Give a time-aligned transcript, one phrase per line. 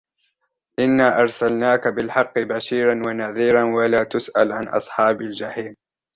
[0.79, 5.75] إِنَّا أَرْسَلْنَاكَ بِالْحَقِّ بَشِيرًا وَنَذِيرًا وَلَا تُسْأَلُ عَنْ أَصْحَابِ الْجَحِيمِ